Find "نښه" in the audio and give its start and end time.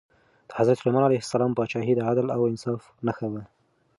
3.05-3.27